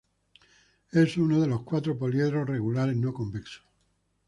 Es 0.91 1.15
uno 1.17 1.39
de 1.41 1.45
los 1.45 1.61
cuatro 1.61 1.95
poliedros 1.95 2.47
regulares 2.49 2.95
no 2.97 3.13
convexos. 3.13 3.63